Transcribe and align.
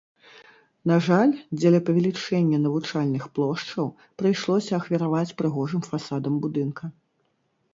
На 0.91 0.95
жаль, 1.07 1.33
дзеля 1.59 1.81
павелічэння 1.89 2.57
навучальных 2.65 3.27
плошчаў 3.41 3.87
прыйшлося 4.23 4.71
ахвяраваць 4.79 5.35
прыгожым 5.43 5.81
фасадам 5.91 6.33
будынка. 6.49 6.83